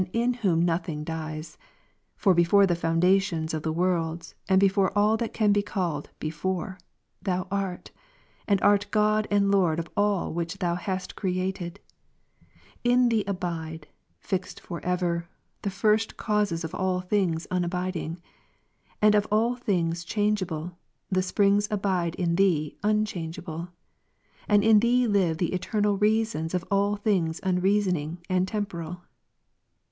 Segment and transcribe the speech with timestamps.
[0.13, 1.59] in whom nothing dies:
[2.15, 6.79] for before the foundation of the worlds, and before all that can be called" before,"
[7.21, 7.91] Thou art,
[8.47, 11.79] and art God and Lord of all which Thou hast created:
[12.83, 13.85] in Thee abide,
[14.19, 15.27] fixed for ever,
[15.61, 18.17] the first causes of all things unabiding;
[19.03, 20.79] and of all things change able,
[21.11, 23.69] the springs abide in Thee unchangeable;
[24.47, 29.01] and in Thee live the eternal reasons of all things unreasoning and tem poral.